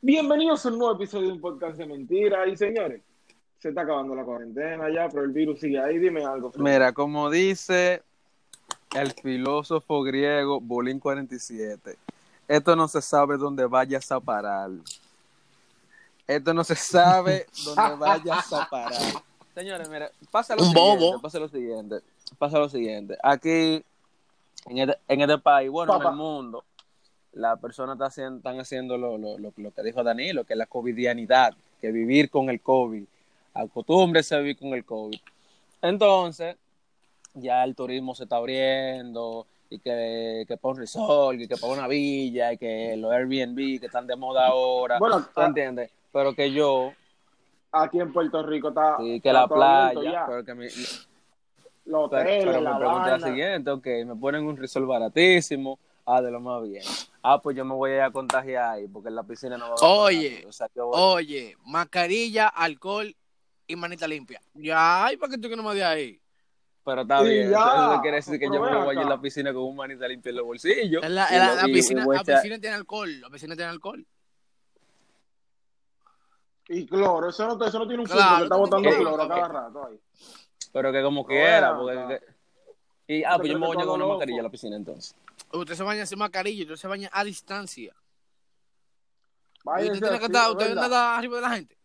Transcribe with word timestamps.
Bienvenidos 0.00 0.64
a 0.64 0.68
un 0.68 0.78
nuevo 0.78 0.94
episodio 0.94 1.28
de 1.28 1.32
un 1.32 1.40
podcast 1.40 1.76
de 1.78 1.86
mentira. 1.86 2.46
Y 2.46 2.56
señores, 2.56 3.02
se 3.58 3.70
está 3.70 3.82
acabando 3.82 4.14
la 4.14 4.24
cuarentena 4.24 4.88
ya, 4.90 5.08
pero 5.08 5.24
el 5.24 5.32
virus 5.32 5.60
sigue 5.60 5.80
ahí. 5.80 5.98
Dime 5.98 6.24
algo. 6.24 6.52
Fred. 6.52 6.62
Mira, 6.62 6.92
como 6.92 7.30
dice 7.30 8.02
el 8.94 9.12
filósofo 9.12 10.02
griego 10.02 10.60
Bolín 10.60 11.00
47, 11.00 11.96
esto 12.48 12.76
no 12.76 12.88
se 12.88 13.02
sabe 13.02 13.36
dónde 13.36 13.66
vayas 13.66 14.10
a 14.12 14.20
parar. 14.20 14.70
Esto 16.26 16.54
no 16.54 16.64
se 16.64 16.76
sabe 16.76 17.46
dónde 17.64 17.96
vayas 17.98 18.52
a 18.52 18.68
parar. 18.68 18.92
Señores, 19.54 19.88
mira, 19.88 20.10
pasa 20.30 20.54
lo 20.54 20.62
Un 20.62 20.68
siguiente, 20.68 21.04
bobo. 21.04 21.20
pasa 21.22 21.38
lo 21.38 21.48
siguiente, 21.48 21.96
pasa 22.38 22.58
lo 22.58 22.68
siguiente. 22.68 23.16
Aquí, 23.22 23.82
en 24.66 24.78
este, 24.78 24.98
en 25.08 25.20
este 25.22 25.38
país, 25.38 25.70
bueno, 25.70 25.96
en 25.96 26.06
el 26.06 26.14
mundo, 26.14 26.64
las 27.36 27.58
personas 27.60 27.94
están 27.94 28.08
haciendo, 28.08 28.36
están 28.38 28.60
haciendo 28.60 28.96
lo, 28.96 29.18
lo, 29.18 29.38
lo, 29.38 29.52
lo 29.56 29.70
que 29.70 29.82
dijo 29.82 30.02
Danilo, 30.02 30.44
que 30.44 30.54
es 30.54 30.58
la 30.58 30.66
covidianidad, 30.66 31.54
que 31.80 31.92
vivir 31.92 32.30
con 32.30 32.48
el 32.48 32.60
COVID, 32.60 33.04
acostúmbrese 33.52 34.34
a 34.34 34.38
vivir 34.38 34.56
con 34.58 34.68
el 34.72 34.84
COVID. 34.84 35.18
Entonces, 35.82 36.56
ya 37.34 37.62
el 37.62 37.74
turismo 37.74 38.14
se 38.14 38.24
está 38.24 38.36
abriendo, 38.36 39.46
y 39.68 39.78
que, 39.78 40.44
que 40.48 40.56
para 40.56 40.72
un 40.72 40.78
resort, 40.78 41.38
y 41.38 41.46
que 41.46 41.56
para 41.56 41.72
una 41.74 41.88
villa, 41.88 42.54
y 42.54 42.58
que 42.58 42.96
los 42.96 43.12
Airbnb 43.12 43.80
que 43.80 43.86
están 43.86 44.06
de 44.06 44.16
moda 44.16 44.46
ahora, 44.46 44.98
Bueno, 44.98 45.26
¿tú 45.34 45.40
entiendes? 45.42 45.90
Pero 46.12 46.34
que 46.34 46.50
yo, 46.50 46.92
aquí 47.70 48.00
en 48.00 48.12
Puerto 48.14 48.42
Rico 48.42 48.68
está. 48.68 48.96
sí, 48.98 49.20
que 49.20 49.28
está 49.28 49.32
la 49.42 49.48
playa, 49.48 50.10
ya. 50.10 50.26
pero 50.26 50.42
que 50.42 50.54
mi, 50.54 50.66
Los 50.66 50.72
pero, 51.84 52.00
hoteles, 52.02 52.44
pero 52.46 52.60
la 52.62 52.72
me 52.72 52.78
pregunta 52.78 53.18
la 53.18 53.26
siguiente, 53.26 53.70
ok, 53.70 53.86
me 54.06 54.16
ponen 54.16 54.44
un 54.46 54.56
resort 54.56 54.86
baratísimo, 54.86 55.78
ah, 56.06 56.22
de 56.22 56.30
lo 56.30 56.40
más 56.40 56.62
bien. 56.68 56.82
Ah, 57.22 57.40
pues 57.42 57.56
yo 57.56 57.64
me 57.64 57.74
voy 57.74 57.90
a 57.90 57.94
ir 57.96 58.00
a 58.02 58.10
contagiar 58.10 58.74
ahí, 58.74 58.86
porque 58.88 59.08
en 59.08 59.16
la 59.16 59.24
piscina 59.24 59.56
no 59.58 59.64
va 59.68 59.70
a 59.70 59.72
haber 59.74 60.16
Oye, 60.16 60.44
o 60.46 60.52
sea, 60.52 60.68
voy- 60.74 60.90
Oye, 60.92 61.56
mascarilla, 61.64 62.48
alcohol 62.48 63.14
y 63.66 63.76
manita 63.76 64.06
limpia. 64.06 64.40
Ya, 64.54 65.04
ay, 65.06 65.16
¿para 65.16 65.32
qué 65.32 65.38
tú 65.38 65.48
que 65.48 65.56
no 65.56 65.62
me 65.62 65.74
de 65.74 65.84
ahí? 65.84 66.20
pero 66.84 67.02
está 67.02 67.18
Sí, 67.18 67.24
bien, 67.30 67.50
ya, 67.50 67.58
eso 67.64 67.92
eso 67.94 68.00
quiere 68.02 68.16
decir 68.18 68.32
que 68.38 68.46
pero 68.48 68.54
yo 68.54 68.60
me 68.62 68.84
voy 68.84 68.96
a 68.96 69.00
ir 69.00 69.06
a 69.06 69.10
la 69.10 69.20
piscina 69.20 69.52
con 69.52 69.64
un 69.64 69.74
manita 69.74 70.06
limpia 70.06 70.30
en 70.30 70.36
los 70.36 70.46
bolsillos. 70.46 71.02
En 71.02 71.16
la, 71.16 71.26
y 71.28 71.34
en 71.34 71.38
la- 71.40 71.48
lo- 71.48 71.54
la 71.56 71.66
y- 71.66 71.70
y 71.70 71.74
piscina, 71.74 72.06
la 72.06 72.14
echar- 72.20 72.34
piscina 72.36 72.58
tiene 72.60 72.76
alcohol. 72.76 73.20
La 73.20 73.28
piscina 73.28 73.56
tiene 73.56 73.70
alcohol. 73.72 74.06
Y 76.68 76.86
cloro, 76.86 77.28
eso 77.28 77.46
no, 77.56 77.64
eso 77.64 77.78
no 77.80 77.86
tiene 77.88 78.02
un 78.02 78.08
Claro, 78.08 78.20
filtro 78.22 78.36
que 78.38 78.42
está 78.44 78.56
botando 78.56 78.88
tienes- 78.88 79.00
cloro 79.00 79.22
a 79.22 79.28
cada 79.28 79.48
rato 79.48 79.86
ahí. 79.86 80.00
Pero 80.72 80.92
que 80.92 81.02
como 81.02 81.24
quiera, 81.26 81.76
porque... 81.76 82.20
que- 83.06 83.14
Y, 83.18 83.24
ah, 83.24 83.32
Yo 83.32 83.38
pues 83.38 83.50
yo 83.52 83.58
me 83.58 83.66
que 83.66 83.74
voy 83.74 83.82
a 83.82 83.86
con 83.86 84.00
una 84.02 84.06
mascarilla 84.12 84.40
a 84.40 84.42
la 84.44 84.50
piscina 84.50 84.76
entonces. 84.76 85.14
Usted 85.52 85.74
se 85.74 85.82
baña 85.82 86.06
sin 86.06 86.18
mascarilla, 86.18 86.64
usted 86.64 86.76
se 86.76 86.88
baña 86.88 87.08
a 87.12 87.24
distancia. 87.24 87.94
Usted 89.64 90.00
tiene 90.00 90.18
que 90.18 90.26
estar, 90.26 90.50
usted 90.50 90.76
arriba 90.76 91.36
de 91.36 91.42
la 91.42 91.50
gente. 91.50 91.76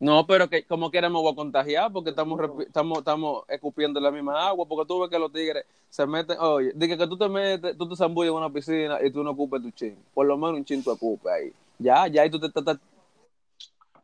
No, 0.00 0.24
pero 0.26 0.48
que 0.48 0.64
como 0.64 0.90
quiera 0.90 1.08
me 1.08 1.16
voy 1.16 1.32
a 1.32 1.34
contagiar 1.34 1.92
porque 1.92 2.10
estamos 2.10 2.40
estamos 2.60 2.98
estamos 2.98 3.44
escupiendo 3.48 3.98
la 3.98 4.12
misma 4.12 4.46
agua 4.46 4.64
porque 4.64 4.86
tú 4.86 5.00
ves 5.00 5.10
que 5.10 5.18
los 5.18 5.32
tigres 5.32 5.64
se 5.90 6.06
meten, 6.06 6.38
oye, 6.38 6.70
dije 6.74 6.96
que 6.96 7.06
tú 7.08 7.16
te 7.16 7.28
metes, 7.28 7.76
tú 7.76 7.88
te 7.88 7.96
zambulles 7.96 8.30
en 8.30 8.36
una 8.36 8.48
piscina 8.48 8.98
y 9.02 9.10
tú 9.10 9.24
no 9.24 9.30
ocupes 9.30 9.60
tu 9.60 9.70
chin, 9.72 9.96
por 10.14 10.24
lo 10.24 10.36
menos 10.36 10.58
un 10.58 10.64
chin 10.64 10.84
tú 10.84 10.92
ocupes 10.92 11.32
ahí. 11.32 11.52
Ya, 11.80 12.06
ya 12.06 12.22
ahí 12.22 12.30
tú 12.30 12.38
te 12.38 12.46
estás 12.46 12.78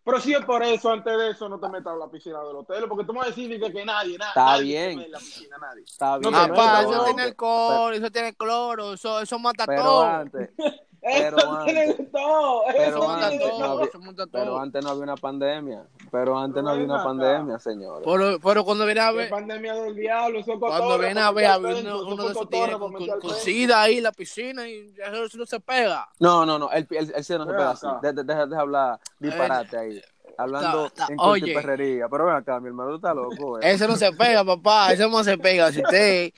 Pero 0.05 0.21
si 0.21 0.35
es 0.35 0.45
por 0.45 0.63
eso, 0.63 0.91
antes 0.93 1.17
de 1.17 1.31
eso, 1.31 1.49
no 1.49 1.59
te 1.59 1.69
metas 1.69 1.95
a 1.95 1.97
la 1.97 2.09
piscina 2.09 2.39
del 2.45 2.57
hotel, 2.57 2.85
porque 2.89 3.05
tú 3.05 3.13
me 3.15 3.21
vas 3.21 3.29
a 3.29 3.31
decir 3.31 3.59
que, 3.59 3.73
que 3.73 3.85
nadie, 3.87 4.19
na- 4.19 4.29
Está 4.29 4.45
nadie 4.45 4.65
bien. 4.65 4.91
se 4.91 4.97
mete 4.97 5.07
en 5.07 5.13
la 5.13 5.19
piscina, 5.19 5.57
nadie. 5.59 5.83
está 5.85 6.07
No 6.13 6.19
bien. 6.19 6.33
te 6.33 6.39
Ah, 6.39 6.49
metas, 6.49 6.57
pa, 6.67 6.79
pero 6.81 6.91
eso 6.93 7.05
tiene 7.05 7.23
alcohol, 7.23 7.95
eso 7.95 8.11
tiene 8.11 8.35
cloro, 8.35 8.93
eso, 8.95 9.21
eso 9.21 9.39
mata 9.39 9.65
pero 9.67 9.83
todo. 9.83 10.03
antes, 10.05 10.51
Pero 11.07 11.37
Eso 11.37 11.59
tiene 11.67 11.81
antes- 11.83 11.99
de 11.99 12.05
todo, 12.07 12.63
pero 12.67 12.83
eso 12.83 12.99
tiene 13.01 13.25
antes, 13.25 13.41
no 13.41 13.49
todo, 13.59 13.73
había- 13.73 13.85
eso 13.85 13.99
mata 13.99 14.27
pero 14.33 14.45
todo. 14.47 14.59
antes 14.59 14.85
no 14.85 14.91
había 14.91 15.03
una 15.03 15.17
pandemia, 15.17 15.87
pero 16.15 16.39
antes 16.39 16.63
no 16.63 16.71
había 16.71 16.85
una 16.85 16.95
acá. 16.95 17.05
pandemia, 17.05 17.59
señores. 17.59 18.07
Pero, 18.07 18.39
pero 18.41 18.65
cuando 18.65 18.87
viene 18.87 19.01
a 19.01 19.11
¿Qué 19.11 19.17
ver, 19.17 19.31
pandemia 19.31 19.75
del 19.75 19.97
diablo, 19.97 20.39
eso 20.39 20.53
es 20.53 20.59
cuando 20.61 20.97
viene 20.99 21.21
a 21.21 21.31
ver, 21.33 21.47
había 21.47 21.81
uno, 21.81 22.03
uno 22.03 22.13
eso 22.15 22.17
de 22.17 22.25
es 22.27 22.31
esos 22.31 22.47
para 22.47 22.79
con, 22.79 23.21
con, 23.21 23.35
sida 23.35 23.83
ahí 23.83 23.97
en 23.99 24.05
la 24.05 24.13
piscina 24.13 24.69
y 24.69 24.95
eso, 24.97 25.37
no 25.39 25.45
se 25.47 25.59
pega. 25.59 26.09
No, 26.21 26.47
no, 26.47 26.57
no, 26.59 26.71
el, 26.71 26.87
el, 26.91 27.13
el 27.17 27.25
cielo 27.25 27.45
no 27.45 27.51
se 27.51 27.57
pega 27.57 27.71
así. 27.71 27.87
Deja, 28.01 28.23
deja, 28.23 28.47
deja 28.47 28.61
hablar 28.61 29.01
disparate 29.19 29.77
ahí. 29.77 30.03
Hablando 30.39 30.91
ta- 30.91 31.07
ta- 31.07 31.13
en 31.13 31.21
oye. 31.21 31.55
perrería. 31.55 32.09
Pero 32.09 32.27
ven 32.27 32.37
acá, 32.37 32.59
mi 32.61 32.69
hermano, 32.69 32.91
tú 32.91 32.97
estás 32.97 33.15
loco. 33.15 33.59
eh. 33.61 33.71
Eso 33.73 33.87
no 33.89 33.97
se 33.97 34.11
pega, 34.13 34.45
papá. 34.45 34.93
Eso 34.93 35.09
no 35.09 35.23
se 35.25 35.37
pega. 35.39 35.71
Si 35.73 35.81
usted 35.81 36.33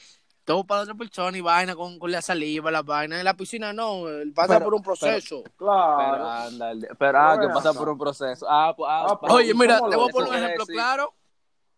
todo 0.47 0.63
para 0.65 0.83
otra 0.83 0.95
persona 0.95 1.37
y 1.37 1.41
vaina 1.41 1.75
con, 1.75 1.99
con 1.99 2.11
la 2.11 2.23
saliva, 2.23 2.71
la 2.71 2.83
vaina 2.83 3.19
en 3.19 3.25
la 3.25 3.35
piscina, 3.35 3.73
no. 3.73 4.09
Él 4.09 4.33
pasa 4.33 4.55
Pero- 4.55 4.65
por 4.65 4.75
un 4.77 4.83
proceso. 4.83 5.43
Pero 5.43 5.57
Claro. 5.57 6.49
pero 6.99 7.19
ah, 7.19 7.39
que 7.41 7.49
pasa 7.49 7.75
por 7.75 7.89
un 7.89 7.99
proceso. 7.99 8.47
Ah, 8.49 8.73
pues, 8.75 8.89
ah, 8.91 9.07
Ah, 9.11 9.21
pero- 9.21 9.35
Oye, 9.35 9.53
mira, 9.55 9.79
¿cómo 9.81 9.91
te 9.91 9.97
voy 9.97 10.09
a 10.09 10.13
poner 10.13 10.29
un 10.31 10.37
ejemplo 10.37 10.65
decir- 10.65 10.75
claro. 10.77 11.13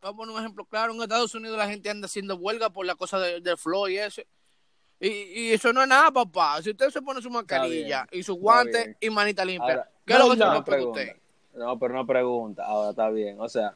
Te 0.00 0.06
voy 0.06 0.12
a 0.14 0.16
poner 0.18 0.34
un 0.34 0.40
ejemplo 0.40 0.64
claro. 0.66 0.92
En 0.92 1.00
Estados 1.02 1.34
Unidos 1.34 1.56
la 1.56 1.66
gente 1.66 1.88
anda 1.88 2.04
haciendo 2.06 2.36
huelga 2.36 2.68
por 2.68 2.84
la 2.84 2.94
cosa 2.94 3.18
de- 3.18 3.40
del 3.40 3.56
flow 3.56 3.88
y 3.88 3.96
ese. 3.98 4.26
Y, 5.00 5.08
y 5.08 5.52
eso 5.52 5.72
no 5.72 5.80
es 5.80 5.88
nada, 5.88 6.10
papá. 6.10 6.60
Si 6.62 6.70
usted 6.70 6.90
se 6.90 7.00
pone 7.00 7.22
su 7.22 7.30
mascarilla 7.30 8.06
y 8.12 8.22
su 8.22 8.34
guante 8.34 8.96
y 9.00 9.08
manita 9.08 9.44
limpia, 9.46 9.70
Ahora, 9.72 9.90
¿qué 10.04 10.12
es 10.12 10.18
lo 10.18 10.24
que 10.26 10.30
se 10.32 10.38
no, 10.40 10.44
le 10.44 10.50
Una 10.56 10.64
pregunta 10.64 11.00
usted? 11.00 11.16
No, 11.54 11.78
pero 11.78 11.94
una 11.94 12.04
pregunta. 12.06 12.64
Ahora 12.66 12.90
está 12.90 13.08
bien. 13.08 13.40
O 13.40 13.48
sea, 13.48 13.74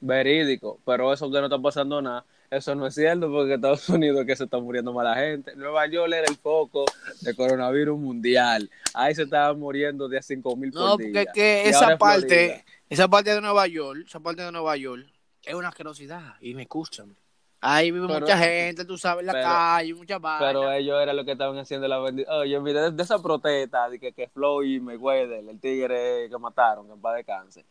verídico. 0.00 0.78
Pero 0.86 1.12
eso 1.12 1.30
que 1.30 1.38
no 1.38 1.44
está 1.44 1.58
pasando 1.58 2.00
nada. 2.00 2.24
Eso 2.52 2.74
no 2.74 2.86
es 2.86 2.94
cierto 2.94 3.32
porque 3.32 3.54
Estados 3.54 3.88
Unidos 3.88 4.20
es 4.20 4.26
que 4.26 4.36
se 4.36 4.44
está 4.44 4.58
muriendo 4.58 4.92
más 4.92 5.04
la 5.04 5.14
gente. 5.14 5.56
Nueva 5.56 5.86
York 5.86 6.12
era 6.12 6.26
el 6.28 6.36
foco 6.36 6.84
de 7.22 7.34
coronavirus 7.34 7.98
mundial. 7.98 8.68
Ahí 8.92 9.14
se 9.14 9.22
estaban 9.22 9.58
muriendo 9.58 10.06
de 10.06 10.18
a 10.18 10.22
5 10.22 10.54
mil 10.56 10.70
No, 10.70 10.90
por 10.96 10.98
día. 10.98 11.12
porque 11.24 11.32
que 11.32 11.68
esa 11.70 11.92
es 11.92 11.98
parte, 11.98 12.62
esa 12.90 13.08
parte 13.08 13.30
de 13.34 13.40
Nueva 13.40 13.66
York, 13.66 14.00
esa 14.06 14.20
parte 14.20 14.42
de 14.42 14.52
Nueva 14.52 14.76
York, 14.76 15.06
es 15.44 15.54
una 15.54 15.68
asquerosidad. 15.68 16.34
Y 16.42 16.52
me 16.52 16.62
escuchan. 16.62 17.16
Ahí 17.62 17.90
vive 17.90 18.06
Pero- 18.06 18.20
mucha 18.20 18.36
gente, 18.36 18.84
tú 18.84 18.98
sabes, 18.98 19.20
en 19.20 19.26
la 19.28 19.32
pero- 19.32 19.44
calle, 19.48 19.94
mucha 19.94 20.18
vaina. 20.18 20.46
Pero 20.46 20.70
ellos 20.72 21.00
eran 21.02 21.16
los 21.16 21.24
que 21.24 21.32
estaban 21.32 21.56
haciendo 21.56 21.88
la 21.88 22.00
bendición. 22.00 22.36
Oye, 22.36 22.60
mire, 22.60 22.80
de, 22.80 22.90
de 22.90 23.02
esa 23.02 23.22
protesta 23.22 23.88
de 23.88 23.98
que, 23.98 24.12
que 24.12 24.28
Floyd 24.28 24.74
y 24.76 24.80
Mayweather, 24.80 25.42
el 25.48 25.58
tigre 25.58 26.28
que 26.28 26.38
mataron, 26.38 26.86
que 26.86 26.92
en 26.92 27.00
paz 27.00 27.14
descanse. 27.16 27.64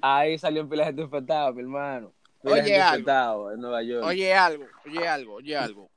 Ahí 0.00 0.36
salió 0.36 0.62
en 0.62 0.68
pila 0.68 0.82
de 0.82 0.86
gente 0.88 1.02
infectada, 1.02 1.52
mi 1.52 1.60
hermano. 1.60 2.10
Oye, 2.44 2.80
algo. 2.80 2.96
infectada 2.96 3.54
en 3.54 3.60
Nueva 3.60 3.82
York. 3.82 4.04
Oye 4.04 4.34
algo, 4.34 4.66
oye 4.84 5.08
algo, 5.08 5.34
oye 5.34 5.56
algo. 5.56 5.90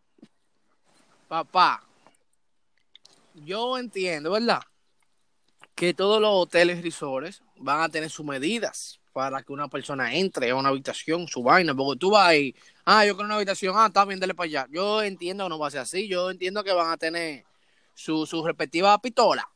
Papá, 1.28 1.84
yo 3.34 3.78
entiendo, 3.78 4.31
¿verdad? 4.31 4.62
Que 5.75 5.94
todos 5.94 6.22
los 6.22 6.31
hoteles 6.34 6.80
y 6.80 6.84
resorts 6.84 7.44
van 7.58 7.81
a 7.81 7.90
tener 7.90 8.09
sus 8.09 8.25
medidas 8.25 9.00
para 9.12 9.41
que 9.41 9.52
una 9.52 9.68
persona 9.68 10.13
entre 10.13 10.52
a 10.52 10.56
una 10.56 10.69
habitación, 10.69 11.28
su 11.28 11.44
vaina, 11.44 11.75
porque 11.75 12.00
tú 12.00 12.12
vas 12.12 12.28
ahí, 12.28 12.56
ah, 12.85 13.06
yo 13.06 13.16
quiero 13.16 13.25
una 13.25 13.35
habitación, 13.35 13.75
ah, 13.75 13.88
está 13.88 14.06
bien, 14.06 14.19
dale 14.19 14.34
para 14.34 14.46
allá. 14.46 14.68
Yo 14.69 15.02
entiendo 15.02 15.44
que 15.46 15.50
no 15.50 15.59
va 15.59 15.68
a 15.68 15.72
ser 15.72 15.81
así, 15.81 16.08
yo 16.08 16.29
entiendo 16.29 16.64
que 16.64 16.72
van 16.72 16.91
a 16.91 16.97
tener 16.97 17.44
su, 17.94 18.25
su 18.25 18.46
respectiva 18.46 18.97
pistola. 19.00 19.50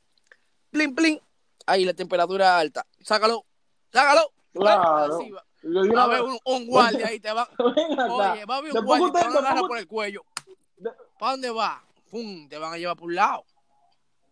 Plin, 0.72 0.94
plin, 0.94 1.22
ahí 1.66 1.86
la 1.86 1.94
temperatura 1.94 2.58
alta, 2.58 2.86
sácalo, 3.02 3.46
sácalo. 3.94 4.34
Claro. 4.54 5.20
Va. 5.64 6.02
A 6.02 6.04
haber 6.06 6.22
un, 6.24 6.38
un 6.44 6.66
guardia 6.68 7.08
ahí, 7.08 7.20
te 7.20 7.32
va. 7.32 7.48
Oye, 7.60 8.46
va 8.46 8.56
a 8.56 8.58
haber 8.58 8.72
un 8.72 8.78
Después 8.80 9.00
guardia 9.00 9.22
te 9.22 9.28
van 9.28 9.36
a 9.36 9.40
agarrar 9.40 9.68
por 9.68 9.78
el 9.78 9.88
cuello. 9.88 10.24
de- 10.78 10.92
¿Para 11.20 11.32
dónde 11.34 11.52
va? 11.52 11.84
¡Pum! 12.10 12.48
Te 12.50 12.58
van 12.58 12.74
a 12.74 12.78
llevar 12.78 12.96
por 12.98 13.08
un 13.10 13.16
lado. 13.16 13.44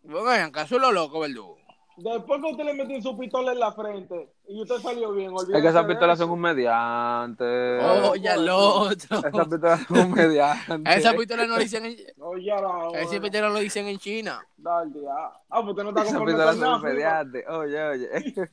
Vengan, 0.02 0.40
acaso 0.48 0.76
es 0.76 0.82
lo 0.82 0.92
loco, 0.92 1.20
verdugo. 1.20 1.58
Después 1.96 2.40
que 2.40 2.50
usted 2.52 2.64
le 2.64 2.72
metió 2.72 3.02
su 3.02 3.18
pistola 3.18 3.52
en 3.52 3.58
la 3.58 3.72
frente 3.72 4.32
y 4.48 4.62
usted 4.62 4.76
salió 4.78 5.12
bien, 5.12 5.32
Es 5.36 5.44
que 5.62 5.68
esas 5.68 5.84
pistolas 5.84 6.18
son 6.18 6.30
un 6.30 6.40
mediante. 6.40 7.44
Oh, 7.78 8.14
ya 8.16 8.34
el 8.34 8.48
otro. 8.48 9.18
Esas 9.18 9.48
pistolas 9.48 9.80
son 9.86 9.98
un 9.98 10.10
mediante. 10.12 10.94
Esa 10.96 11.12
pistola 11.12 11.46
no 11.46 11.56
lo 11.56 11.60
dicen 11.60 11.84
en, 11.84 11.96
Oye, 12.20 12.50
ahora. 12.50 13.00
esa 13.02 13.20
pistola 13.20 13.50
lo 13.50 13.58
dicen 13.58 13.86
en 13.86 13.98
China. 13.98 14.40
Dale, 14.56 14.90
ah. 15.10 15.30
Ah, 15.50 15.60
pues 15.60 15.68
usted 15.70 15.82
no 15.82 15.88
está 15.90 16.02
Esas 16.02 16.20
pistolas 16.22 16.56
son 16.56 16.74
un 16.74 16.82
mediante. 16.82 17.46
Oye, 17.48 17.82
oye. 17.82 18.50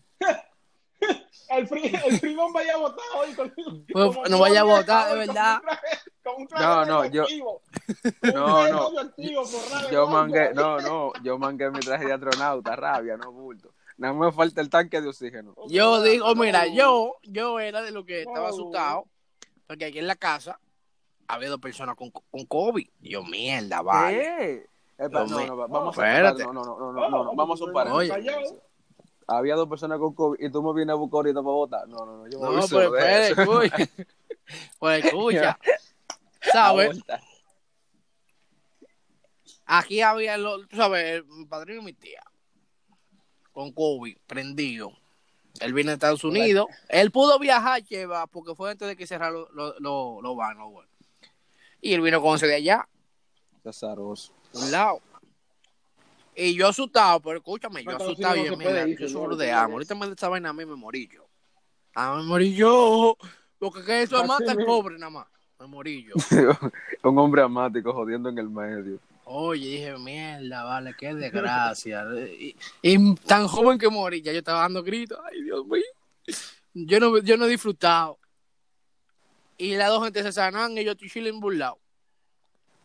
El, 1.49 1.67
fri 1.67 1.87
el 1.87 2.37
vaya 2.53 2.73
a 2.73 2.77
votar 2.77 3.05
hoy 3.17 3.33
con 3.33 3.53
Pues, 3.91 4.29
no 4.29 4.39
vaya 4.39 4.61
a 4.61 4.63
votar, 4.63 5.05
de 5.05 5.11
con 5.11 5.19
un 5.21 5.27
verdad. 5.27 5.61
traje- 5.61 5.99
con 6.23 6.35
un 6.41 6.47
traje 6.47 6.63
No, 6.65 6.85
no, 6.85 7.05
yo- 7.05 7.25
No, 8.33 8.67
no. 8.69 8.91
Yo 9.91 10.07
mangué, 10.07 10.53
no, 10.53 10.79
no, 10.79 11.13
yo 11.23 11.37
mangué 11.37 11.69
mi 11.71 11.79
traje 11.79 12.05
de 12.05 12.13
astronauta, 12.13 12.75
rabia, 12.75 13.17
no 13.17 13.31
bulto. 13.31 13.73
Nada 13.97 14.13
más 14.13 14.27
me 14.27 14.31
falta 14.33 14.61
el 14.61 14.69
tanque 14.69 15.01
de 15.01 15.07
oxígeno. 15.07 15.55
Yo 15.69 16.01
digo, 16.03 16.27
No. 16.27 16.35
mira, 16.41 16.67
yo, 16.67 17.15
yo 17.23 17.59
era 17.59 17.81
de 17.81 17.91
lo 17.91 18.05
que 18.05 18.21
estaba 18.21 18.39
No. 18.49 18.53
asustado. 18.53 19.05
Porque 19.65 19.85
aquí 19.85 19.99
en 19.99 20.07
la 20.07 20.15
casa 20.15 20.59
había 21.27 21.49
dos 21.49 21.59
personas 21.59 21.95
con, 21.95 22.11
con 22.11 22.45
COVID. 22.45 22.87
Y 23.01 23.09
yo, 23.09 23.23
mierda, 23.23 23.81
vale. 23.81 24.65
¿Qué? 24.97 25.09
No, 25.09 25.25
no, 25.25 25.57
va- 25.57 25.67
vamos 25.67 25.97
a 25.97 26.01
Espérate. 26.07 26.43
no, 26.43 26.53
no, 26.53 26.63
no, 26.63 26.77
no, 26.79 26.91
no, 26.91 27.09
no, 27.09 27.23
no, 27.25 27.35
vamos 27.35 27.61
a 27.61 27.93
Oye. 27.93 28.13
Había 29.27 29.55
dos 29.55 29.67
personas 29.67 29.99
con 29.99 30.13
COVID 30.13 30.39
y 30.39 30.49
tú 30.51 30.63
me 30.63 30.73
vienes 30.73 30.93
a 30.93 30.95
buscar 30.95 31.17
ahorita 31.17 31.41
para 31.41 31.51
votar. 31.53 31.87
No, 31.87 31.97
no, 32.05 32.17
no, 32.19 32.27
yo 32.29 32.39
voy 32.39 32.55
No, 32.55 32.61
solo 32.61 32.91
pero 32.91 33.05
eso. 33.05 33.41
escucha. 33.41 33.77
Pues 34.79 35.03
escucha. 35.05 35.59
¿Sabes? 36.53 37.01
Aquí 39.65 39.99
había, 40.01 40.37
lo, 40.37 40.65
tú 40.67 40.77
sabes, 40.77 41.25
mi 41.25 41.45
padrino 41.45 41.81
y 41.81 41.85
mi 41.85 41.93
tía. 41.93 42.21
con 43.51 43.71
COVID, 43.73 44.17
prendido. 44.25 44.91
Él 45.59 45.73
viene 45.73 45.89
de 45.89 45.95
Estados 45.95 46.23
Unidos. 46.23 46.67
Él 46.87 47.11
pudo 47.11 47.37
viajar, 47.39 47.83
lleva, 47.83 48.27
porque 48.27 48.55
fue 48.55 48.71
antes 48.71 48.87
de 48.87 48.95
que 48.95 49.07
cerraran 49.07 49.33
los 49.33 49.49
lo, 49.53 49.79
lo, 49.79 50.21
lo 50.21 50.35
vanos, 50.35 50.71
güey. 50.71 50.87
Y 51.81 51.93
él 51.93 52.01
vino 52.01 52.21
con 52.21 52.35
ese 52.35 52.47
de 52.47 52.55
allá, 52.55 52.87
Azaroso. 53.65 54.33
un 54.53 54.71
lado. 54.71 55.01
Y 56.39 56.53
yo 56.53 56.67
asustado, 56.67 57.19
pero 57.19 57.37
escúchame, 57.37 57.83
yo 57.83 57.91
No, 57.91 57.97
asustado, 57.97 58.35
Unidos 58.35 58.51
yo, 58.51 58.63
no 58.63 58.69
mira, 58.69 58.87
ir, 58.87 58.99
yo 58.99 59.09
sufro 59.09 59.35
de 59.35 59.51
hambre. 59.51 59.73
Ahorita 59.73 59.95
me 59.95 60.05
da 60.05 60.13
esa 60.13 60.29
vaina 60.29 60.49
a 60.49 60.53
mí 60.53 60.65
me 60.65 60.75
morí 60.75 61.09
yo. 61.11 61.27
Ah, 61.95 62.15
me 62.15 62.23
morí 62.23 62.53
yo. 62.53 63.17
Porque 63.57 63.83
que 63.83 64.03
eso 64.03 64.23
mata 64.25 64.51
al 64.51 64.63
pobre 64.63 64.99
nada 64.99 65.09
más. 65.09 65.27
Me 65.59 65.65
morí 65.65 66.05
yo. 66.05 66.13
Un 67.03 67.17
hombre 67.17 67.41
amático 67.41 67.91
jodiendo 67.91 68.29
en 68.29 68.37
el 68.37 68.49
medio. 68.49 68.99
Oye, 69.23 69.67
dije, 69.67 69.97
mierda, 69.97 70.63
vale, 70.63 70.93
qué 70.95 71.15
desgracia. 71.15 72.05
Y, 72.39 72.55
y 72.83 73.15
tan 73.15 73.47
joven 73.47 73.79
que 73.79 73.89
morí, 73.89 74.21
ya 74.21 74.31
yo 74.31 74.39
estaba 74.39 74.59
dando 74.59 74.83
gritos. 74.83 75.17
Ay, 75.31 75.41
Dios 75.41 75.65
mío. 75.65 75.81
Yo 76.75 76.99
no, 76.99 77.17
yo 77.17 77.35
no 77.35 77.45
he 77.45 77.49
disfrutado. 77.49 78.19
Y 79.57 79.75
las 79.75 79.89
dos 79.89 80.03
gente 80.03 80.21
se 80.21 80.31
sanan 80.31 80.77
y 80.77 80.83
yo 80.83 80.91
estoy 80.91 81.09
chilling 81.09 81.39
burlado. 81.39 81.79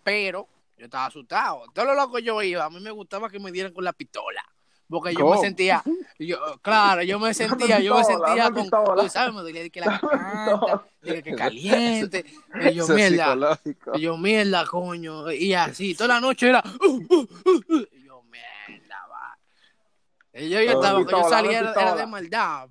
Pero 0.03 0.49
yo 0.83 0.87
estaba 0.87 1.07
asustado. 1.07 1.63
Todo 1.73 1.85
lo 1.85 1.95
loco 1.95 2.19
yo 2.19 2.43
iba, 2.43 2.65
a 2.65 2.71
mí 2.71 2.81
me 2.81 2.91
gustaba 2.91 3.31
que 3.31 3.39
me 3.39 3.53
dieran 3.53 3.73
con 3.73 3.85
la 3.85 3.93
pistola. 3.93 4.45
Porque 4.89 5.15
yo 5.15 5.21
¿Cómo? 5.21 5.37
me 5.37 5.41
sentía, 5.41 5.81
yo, 6.19 6.39
claro, 6.61 7.03
yo 7.03 7.21
me 7.21 7.33
sentía, 7.35 7.79
yo 7.79 7.97
me 7.97 8.03
sentía 8.03 8.51
con, 8.51 8.69
tú 8.69 9.09
sabes, 9.09 9.33
me 9.33 9.43
dolía 9.43 9.63
de 9.63 9.71
que 9.71 9.81
la 9.81 10.83
de 11.03 11.23
que 11.23 11.37
caliente. 11.37 12.25
Y 12.69 12.75
yo, 12.75 12.89
mierda, 12.89 13.61
y 13.95 14.01
yo, 14.01 14.19
mierda, 14.19 14.67
coño. 14.67 15.31
Y 15.31 15.55
así, 15.55 15.95
toda 15.95 16.15
la 16.15 16.21
noche 16.21 16.49
era. 16.49 16.65
uh, 16.81 16.87
uh, 16.87 17.29
uh. 17.47 17.87
Y 17.93 18.05
yo, 18.05 18.25
mierda, 18.25 19.07
va. 19.09 19.39
Y 20.35 20.49
yo, 20.49 20.61
yo 20.63 20.73
estaba, 20.73 21.01
yo 21.09 21.29
salía 21.29 21.61
era, 21.61 21.73
era 21.75 21.95
de 21.95 22.07
maldad, 22.09 22.69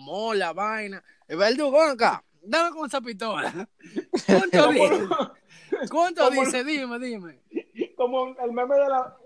moles, 0.00 0.40
la 0.40 0.52
vaina. 0.52 1.04
El 1.28 1.36
verdugo, 1.36 1.80
acá, 1.80 2.24
dame 2.42 2.70
con 2.70 2.88
esa 2.88 3.00
pistola. 3.00 3.68
¿Cuánto 5.90 6.30
dice? 6.30 6.64
Dime, 6.64 6.98
dime. 6.98 7.40
Como 7.96 8.28
el 8.38 8.52
meme 8.52 8.74
de 8.76 8.88
la. 8.88 9.16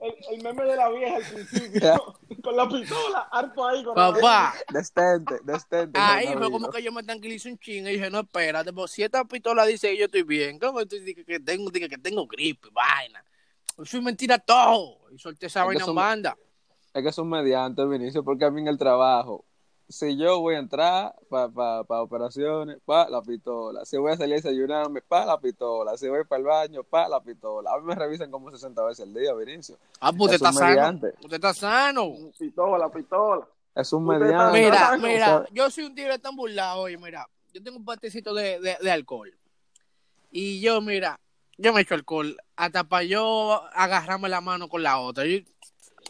El, 0.00 0.14
el 0.36 0.42
meme 0.42 0.64
de 0.64 0.74
la 0.76 0.88
vieja 0.88 1.16
al 1.16 1.22
principio, 1.22 2.16
con 2.42 2.56
la 2.56 2.68
pistola, 2.68 3.28
harto 3.30 3.64
ahí. 3.68 3.84
Con 3.84 3.94
la- 3.96 4.12
Papá, 4.12 4.54
Destente, 4.72 5.36
destente. 5.44 6.00
ahí 6.00 6.26
fue 6.36 6.50
como 6.50 6.70
que 6.70 6.82
yo 6.82 6.90
me 6.90 7.04
tranquilicé 7.04 7.52
un 7.52 7.58
ching 7.58 7.86
y 7.86 7.90
dije, 7.92 8.10
no, 8.10 8.18
espérate, 8.20 8.72
pues 8.72 8.90
si 8.90 9.04
esta 9.04 9.24
pistola 9.24 9.64
dice 9.64 9.90
que 9.90 9.98
yo 9.98 10.06
estoy 10.06 10.24
bien, 10.24 10.58
¿cómo 10.58 10.84
tú 10.86 10.96
dices 10.96 11.24
que 11.24 11.38
tengo, 11.38 11.70
dices 11.70 11.88
que 11.88 11.98
tengo 11.98 12.26
gripe, 12.26 12.68
vaina? 12.72 13.24
Eso 13.80 13.96
es 13.98 14.02
mentira 14.02 14.40
todo. 14.40 14.98
Y 15.12 15.18
solté 15.20 15.46
esa 15.46 15.60
Es 15.60 15.66
vaina 15.66 15.80
en 15.82 15.86
son- 15.86 15.94
banda. 15.94 16.36
Es 16.92 17.00
que 17.02 17.08
es 17.08 17.18
un 17.18 17.30
mediante, 17.30 17.86
Vinicio, 17.86 18.24
porque 18.24 18.44
a 18.44 18.50
mí 18.50 18.60
en 18.60 18.66
el 18.68 18.78
trabajo, 18.78 19.44
si 19.92 20.16
yo 20.16 20.40
voy 20.40 20.54
a 20.54 20.58
entrar 20.58 21.14
para 21.28 21.48
pa, 21.48 21.84
pa 21.84 22.02
operaciones, 22.02 22.78
pa 22.84 23.08
la 23.08 23.22
pistola. 23.22 23.84
Si 23.84 23.96
voy 23.96 24.12
a 24.12 24.16
salir 24.16 24.34
a 24.34 24.36
desayunarme, 24.36 25.02
pa 25.02 25.24
la 25.26 25.38
pistola. 25.38 25.96
Si 25.96 26.08
voy 26.08 26.24
para 26.24 26.40
el 26.40 26.46
baño, 26.46 26.82
pa 26.82 27.08
la 27.08 27.20
pistola. 27.22 27.70
A 27.72 27.78
mí 27.78 27.84
me 27.86 27.94
revisan 27.94 28.30
como 28.30 28.50
60 28.50 28.82
veces 28.84 29.06
al 29.06 29.14
día, 29.14 29.32
Vinicio. 29.34 29.76
Ah, 30.00 30.10
pues 30.12 30.32
usted 30.32 30.46
Es 30.46 30.50
está 30.50 30.52
sano. 30.52 31.00
Usted 31.20 31.34
está 31.34 31.54
sano. 31.54 32.12
Pistola, 32.38 32.90
pistola. 32.90 33.46
Es 33.74 33.92
un 33.92 34.12
está- 34.12 34.50
Mira, 34.52 34.96
mira, 34.98 35.46
yo 35.52 35.70
soy 35.70 35.84
un 35.84 35.94
tigre 35.94 36.18
tan 36.18 36.34
burlado, 36.36 36.80
oye, 36.82 36.98
mira, 36.98 37.28
yo 37.52 37.62
tengo 37.62 37.78
un 37.78 37.84
patecito 37.84 38.34
de, 38.34 38.60
de, 38.60 38.76
de 38.80 38.90
alcohol. 38.90 39.32
Y 40.30 40.60
yo, 40.60 40.80
mira, 40.80 41.20
yo 41.58 41.72
me 41.72 41.82
echo 41.82 41.94
alcohol 41.94 42.36
hasta 42.56 42.84
para 42.84 43.04
yo 43.04 43.62
agarrarme 43.74 44.28
la 44.28 44.40
mano 44.40 44.68
con 44.68 44.82
la 44.82 44.98
otra. 44.98 45.24
Yo- 45.26 45.38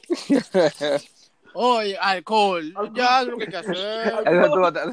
oye, 1.54 1.96
alcohol, 1.98 2.74
ya 2.94 3.20
es 3.22 3.28
lo 3.28 3.36
que 3.36 3.44
hay 3.44 3.50
que 3.50 3.56
hacer. 3.56 4.14
Eso 4.26 4.52
tú 4.52 4.60
vas 4.60 4.74
a- 4.76 4.84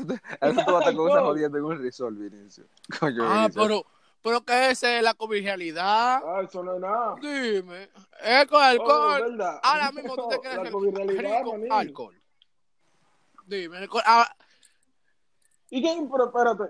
estar 0.80 0.96
con 0.96 1.10
esa 1.10 1.22
jodiendo 1.22 1.58
en 1.58 1.64
un 1.64 1.80
resort, 1.82 2.16
Vinicio. 2.18 2.66
Coño, 3.00 3.24
Ah, 3.26 3.42
Vinicio. 3.48 3.62
pero, 3.62 3.86
pero 4.22 4.42
que 4.42 4.70
esa 4.72 4.98
es 4.98 5.04
la 5.04 5.14
comercialidad. 5.14 6.22
Ah, 6.26 6.42
eso 6.44 6.64
no 6.64 6.76
es 6.76 6.82
nada. 6.82 7.16
Dime, 7.22 7.90
es 8.22 8.46
con 8.48 8.60
Oh, 8.62 8.64
alcohol. 8.64 9.22
¿verdad? 9.38 9.60
Ahora 9.64 9.92
mismo 9.92 10.16
tú 10.16 10.30
te 10.30 10.38
covirrealidad, 10.72 11.40
rico 11.40 11.52
manín. 11.54 11.72
alcohol. 11.72 12.22
Dime, 13.46 13.78
alcohol. 13.78 14.04
Ah, 14.06 14.36
¿Y 15.72 15.82
qué? 15.82 16.08
Pero 16.12 16.26
espérate. 16.26 16.64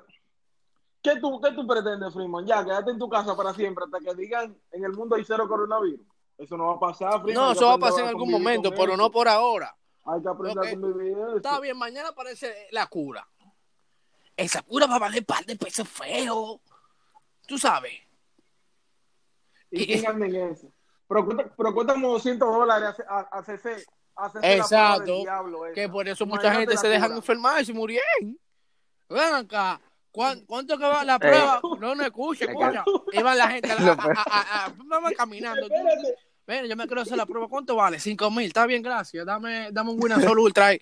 ¿Qué 1.02 1.18
tú, 1.22 1.40
¿Qué 1.42 1.52
tú 1.54 1.66
pretendes, 1.66 2.14
Freeman? 2.14 2.46
Ya, 2.46 2.64
quédate 2.66 2.92
en 2.92 3.00
tu 3.00 3.08
casa 3.08 3.36
para 3.36 3.54
siempre 3.54 3.86
hasta 3.86 4.00
que 4.00 4.14
digan 4.16 4.58
en 4.72 4.84
el 4.84 4.92
mundo 4.92 5.16
hay 5.16 5.24
cero 5.24 5.48
coronavirus. 5.48 6.06
Eso 6.38 6.58
no 6.58 6.68
va 6.68 6.74
a 6.76 6.80
pasar, 6.80 7.22
Freeman. 7.22 7.34
no, 7.46 7.52
eso 7.54 7.66
va 7.68 7.74
a 7.74 7.78
pasar 7.78 8.02
en 8.02 8.08
algún 8.10 8.30
momento, 8.32 8.74
pero 8.76 8.96
no 8.98 9.10
por 9.10 9.28
ahora. 9.30 9.74
Hay 10.12 10.22
que 10.22 10.30
aprender 10.30 10.58
Ok. 10.60 10.66
a 10.66 10.72
convivir 10.72 11.12
eso. 11.18 11.36
Está 11.38 11.60
bien, 11.60 11.78
mañana 11.78 12.10
aparece 12.10 12.68
la 12.72 12.88
cura. 12.88 13.28
Esa 14.36 14.62
cura 14.62 14.88
va 14.88 14.96
a 14.96 15.00
valer 15.00 15.26
par 15.26 15.46
de 15.46 15.56
pesos 15.56 15.88
feos. 15.88 16.60
Tú 17.46 17.58
sabes. 17.58 17.94
¿Y 19.72 19.86
quién 19.86 20.08
anda 20.08 20.26
en 20.26 20.36
eso? 20.52 20.72
Pero, 21.08 21.26
cuesta- 21.26 21.54
pero 21.58 21.74
cuesta 21.74 21.94
como 21.94 22.12
200 22.14 22.48
dólares 22.54 22.96
hacerse- 23.32 23.86
Exacto. 24.42 25.04
diablo. 25.22 25.62
Que 25.74 25.90
por 25.90 26.08
eso 26.08 26.26
mucha 26.26 26.44
Imagínate 26.48 26.72
gente 26.72 26.78
se 26.78 26.88
dejan 26.88 27.12
enfermar 27.14 27.62
y 27.62 27.66
se 27.66 27.74
murieron. 27.74 28.40
Ven 29.10 29.34
acá. 29.34 29.82
¿Cuán- 30.12 30.44
¿Cuánto 30.46 30.78
que 30.78 30.84
va 30.86 31.04
la 31.04 31.20
prueba? 31.20 31.62
No, 31.80 31.94
no 31.96 32.04
escucha, 32.04 32.46
escucha. 32.46 32.84
Iban 33.14 33.38
la 33.38 33.48
gente 33.48 33.72
a, 33.72 33.76
a, 33.78 33.94
a, 33.94 34.24
a- 34.26 34.66
a- 34.66 34.74
van 35.00 35.14
caminando. 35.14 35.62
Espérate. 35.62 36.16
Ven, 36.50 36.66
yo 36.66 36.76
me 36.76 36.88
quiero 36.88 37.04
hacer 37.04 37.16
la 37.16 37.28
prueba. 37.28 37.48
¿Cuánto 37.48 37.76
vale? 37.76 38.00
Cinco 38.00 38.32
mil. 38.32 38.48
Está 38.48 38.66
bien, 38.66 38.82
gracias. 38.82 39.24
Dame, 39.24 39.70
dame 39.72 39.92
un 39.92 40.02
Winazol 40.02 40.40
Ultra 40.40 40.66
ahí. 40.66 40.82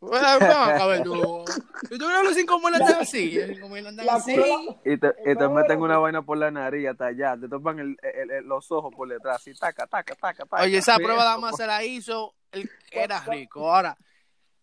Acá, 0.00 0.86
verdugo. 0.86 1.44
¿Y 1.90 1.98
tú 1.98 2.08
los 2.08 2.36
cinco 2.36 2.60
mil 2.60 2.72
andan 2.72 3.00
así? 3.00 3.32
Los 3.32 3.48
cinco 3.48 3.68
mil 3.68 3.84
andan 3.84 4.06
La 4.06 4.14
así. 4.14 4.32
cura- 4.32 4.46
Y 4.84 4.96
te, 4.96 5.08
y 5.26 5.36
te 5.36 5.48
meten 5.48 5.80
una 5.80 5.98
vaina 5.98 6.22
por 6.22 6.38
la 6.38 6.52
nariz 6.52 6.86
hasta 6.86 7.06
allá, 7.06 7.36
te 7.36 7.48
topan 7.48 7.80
el, 7.80 7.96
el- 8.00 8.30
el- 8.30 8.44
los 8.44 8.70
ojos 8.70 8.94
por 8.94 9.08
detrás, 9.08 9.44
y 9.48 9.54
taca, 9.54 9.88
taca, 9.88 10.14
taca, 10.14 10.44
taca. 10.46 10.62
Oye, 10.62 10.78
esa 10.78 10.94
prueba 10.98 11.24
nada 11.24 11.38
más 11.38 11.56
se 11.56 11.66
la 11.66 11.82
hizo 11.82 12.32
el 12.52 12.70
que 12.88 13.00
era 13.02 13.18
rico. 13.24 13.68
Ahora, 13.74 13.98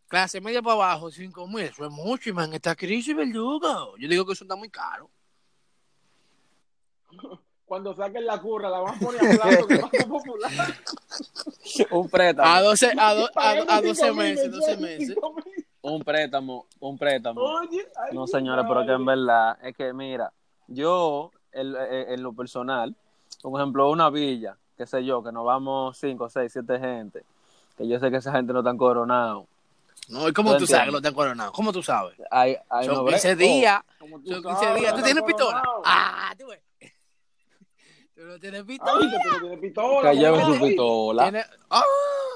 clase 0.07 0.39
media 0.39 0.61
para 0.61 0.75
abajo, 0.75 1.11
cinco 1.11 1.49
mil. 1.49 1.65
Eso 1.65 1.83
es 1.83 1.91
mucho, 1.91 2.29
y 2.29 2.33
man. 2.33 2.53
Esta 2.53 2.75
crisis, 2.77 3.13
verdugo. 3.13 3.97
Yo 3.97 4.07
digo 4.07 4.25
que 4.25 4.31
eso 4.31 4.45
está 4.45 4.55
muy 4.55 4.69
caro. 4.69 5.09
Cuando 7.65 7.95
saquen 7.95 8.25
la 8.25 8.39
curra, 8.39 8.69
la 8.69 8.79
van 8.79 8.95
a 8.95 8.99
poner 8.99 9.21
a 9.25 9.43
plato 9.43 9.67
que 9.67 9.77
va 9.81 9.87
a 9.87 9.89
ser 9.89 10.07
popular. 10.07 10.51
Un 11.91 12.09
préstamo, 12.09 12.47
A 12.47 12.61
12, 12.61 12.93
a, 12.97 13.13
do- 13.15 13.29
a, 13.35 13.49
a 13.49 13.81
12 13.81 13.95
cinco 13.95 14.07
mil 14.13 14.15
meses, 14.15 14.51
12 14.51 14.77
mensuales, 14.77 14.99
meses. 14.99 15.17
un 15.81 16.03
préstamo, 16.03 16.65
un 16.79 16.97
préstamo. 16.97 17.41
Oye, 17.41 17.87
ay, 17.95 18.15
No, 18.15 18.27
señores, 18.27 18.65
pero 18.67 18.85
que 18.85 18.91
en 18.91 19.05
verdad 19.05 19.57
es 19.63 19.75
que, 19.75 19.93
mira, 19.93 20.31
yo, 20.67 21.31
en, 21.51 21.75
en- 21.75 22.21
lo 22.21 22.33
personal, 22.33 22.95
por 23.41 23.59
ejemplo, 23.59 23.89
una 23.89 24.09
villa, 24.11 24.55
qué 24.77 24.85
sé 24.85 25.03
yo, 25.03 25.23
que 25.23 25.31
nos 25.31 25.43
vamos 25.45 25.97
5, 25.97 26.29
6, 26.29 26.51
7 26.53 26.79
gente, 26.79 27.23
que 27.77 27.87
yo 27.87 27.99
sé 27.99 28.11
que 28.11 28.17
esa 28.17 28.31
gente 28.31 28.53
no 28.53 28.59
están 28.59 28.77
coronados. 28.77 29.45
No, 30.07 30.27
¿y 30.29 30.33
cómo 30.33 30.55
tú 30.55 30.67
sabes 30.67 30.85
que 30.85 30.91
lo 30.91 30.97
están 30.97 31.15
coronado? 31.15 31.51
¿Cómo 31.51 31.73
tú 31.73 31.81
sabes? 31.81 32.13
Hay, 32.29 32.55
hay 32.69 32.85
Son 32.85 32.95
no 32.95 33.03
bre- 33.05 33.13
15 33.13 33.35
días. 33.35 33.81
Son 33.97 34.09
sabes, 34.11 34.23
15 34.23 34.65
días. 34.75 34.91
¿Tú 34.93 34.97
está 34.99 35.03
tienes 35.03 35.23
pistola? 35.23 35.61
coronado. 35.63 35.81
Ah, 35.83 36.31
tú 36.37 36.45
ves. 36.47 36.59
No 38.25 38.39
tienes 38.39 38.61
Ay, 38.61 38.65
pistola. 38.67 38.99
que 38.99 39.59
que. 39.59 40.75
Tiene- 41.23 41.45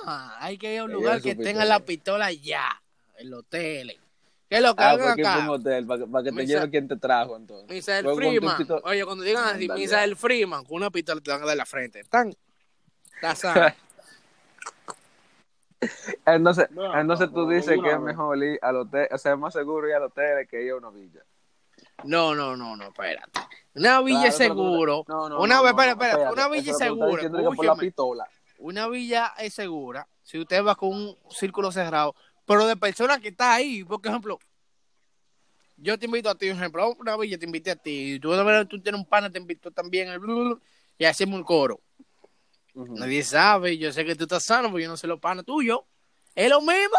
Ah, 0.05 0.37
hay 0.39 0.57
que 0.57 0.73
ir 0.73 0.79
a 0.79 0.83
un 0.83 0.89
Que 0.89 0.93
lugar 0.95 1.21
que 1.21 1.35
tenga 1.35 1.43
pistola. 1.45 1.65
la 1.65 1.79
pistola 1.79 2.31
ya. 2.31 2.81
En 3.17 3.29
los 3.29 3.39
hoteles. 3.41 3.97
¿Qué 4.49 4.55
es 4.57 4.61
lo 4.61 4.75
que 4.75 4.83
Ah, 4.83 4.95
un 4.95 5.01
acá? 5.01 5.51
hotel, 5.51 5.85
para 5.85 5.99
que, 5.99 6.07
para 6.09 6.23
que 6.23 6.29
te 6.31 6.35
Misa- 6.35 6.47
lleve 6.47 6.69
quien 6.71 6.87
te 6.87 6.95
trajo, 6.97 7.35
entonces. 7.35 7.85
Con 7.85 8.03
tu 8.13 8.15
Freeman. 8.15 8.57
pistola- 8.57 8.81
Oye, 8.85 9.05
cuando 9.05 9.23
digan 9.23 9.43
así, 9.43 9.63
Ándale. 9.65 9.79
Misael 9.79 10.15
Freeman, 10.15 10.63
con 10.65 10.77
una 10.77 10.89
pistola 10.89 11.21
te 11.21 11.31
van 11.31 11.43
a 11.43 11.45
dar 11.45 11.57
la 11.57 11.65
frente. 11.65 12.03
Tan. 12.05 12.33
Está. 13.21 13.75
Entonces, 16.25 16.69
No, 16.71 16.99
entonces 16.99 17.27
no, 17.29 17.33
tú 17.35 17.41
no, 17.43 17.49
dices 17.49 17.77
que 17.81 17.89
es 17.91 17.99
mejor 17.99 18.37
ir 18.43 18.59
al 18.61 18.75
hotel, 18.77 19.07
o 19.11 19.17
sea, 19.17 19.33
es 19.33 19.37
más 19.39 19.53
seguro 19.53 19.87
ir 19.87 19.93
al 19.95 20.03
hotel 20.03 20.45
que 20.47 20.61
ir 20.63 20.71
a 20.71 20.75
una 20.75 20.89
villa. 20.89 21.21
No, 22.03 22.35
no, 22.35 22.55
no, 22.57 22.75
no, 22.75 22.85
espérate. 22.87 23.39
Una 23.79 24.01
villa 24.01 24.27
es 24.27 24.35
Claro, 24.35 24.55
pero 24.55 24.65
seguro. 24.65 25.05
No, 25.07 25.29
no, 25.29 25.39
una 25.39 25.55
no, 25.55 25.67
espera, 25.67 25.91
espera. 25.91 26.11
espérate, 26.11 26.33
Una 26.33 26.49
villa 26.49 26.73
segura. 26.73 27.29
Una 28.57 28.87
villa 28.89 29.33
es 29.37 29.53
segura 29.53 30.07
si 30.21 30.37
usted 30.37 30.63
va 30.63 30.75
con 30.75 30.89
un 30.89 31.17
círculo 31.29 31.71
cerrado, 31.71 32.13
pero 32.45 32.67
de 32.67 32.75
personas 32.75 33.19
que 33.19 33.29
está 33.29 33.53
ahí. 33.53 33.83
Por 33.83 33.99
ejemplo, 34.03 34.37
yo 35.77 35.97
te 35.97 36.05
invito 36.05 36.29
a 36.29 36.35
ti, 36.35 36.49
por 36.49 36.57
ejemplo, 36.57 36.95
una 36.99 37.17
villa 37.17 37.37
te 37.37 37.45
invité 37.45 37.71
a 37.71 37.75
ti, 37.75 38.15
y 38.15 38.19
tú, 38.19 38.31
tú 38.69 38.81
tienes 38.81 38.99
un 38.99 39.07
pana, 39.07 39.31
te 39.31 39.39
invito 39.39 39.71
también, 39.71 40.09
y 40.97 41.05
hacemos 41.05 41.39
un 41.39 41.43
coro. 41.43 41.79
Nadie 42.75 43.23
sabe, 43.23 43.77
yo 43.77 43.91
sé 43.91 44.05
que 44.05 44.15
tú 44.15 44.25
estás 44.25 44.43
sano, 44.43 44.69
porque 44.69 44.83
yo 44.83 44.89
no 44.89 44.97
sé 44.97 45.07
los 45.07 45.19
panas 45.19 45.45
tuyos. 45.45 45.79
¿Es 46.35 46.49
lo 46.49 46.61
mismo? 46.61 46.97